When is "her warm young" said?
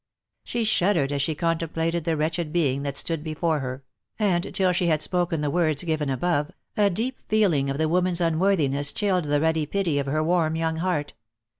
10.07-10.77